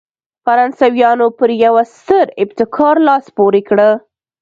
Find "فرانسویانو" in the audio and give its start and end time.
0.45-1.27